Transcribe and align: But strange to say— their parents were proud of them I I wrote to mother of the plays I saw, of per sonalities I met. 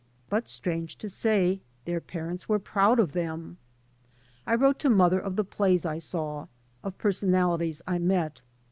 But 0.31 0.47
strange 0.47 0.95
to 0.95 1.07
say— 1.09 1.61
their 1.85 2.01
parents 2.01 2.49
were 2.49 2.57
proud 2.57 2.99
of 2.99 3.11
them 3.11 3.57
I 4.47 4.53
I 4.53 4.55
wrote 4.55 4.79
to 4.79 4.89
mother 4.89 5.19
of 5.19 5.35
the 5.35 5.43
plays 5.43 5.85
I 5.85 5.99
saw, 5.99 6.47
of 6.83 6.97
per 6.97 7.11
sonalities 7.11 7.83
I 7.87 7.99
met. 7.99 8.41